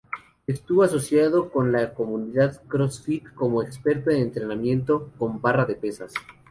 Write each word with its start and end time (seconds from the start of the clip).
Estuvo 0.47 0.81
asociado 0.81 1.51
con 1.51 1.71
la 1.71 1.93
comunidad 1.93 2.59
CrossFit 2.67 3.35
como 3.35 3.61
experto 3.61 4.09
en 4.09 4.23
entrenamiento 4.23 5.11
con 5.19 5.39
barra 5.39 5.65
de 5.65 5.75
pesas. 5.75 6.11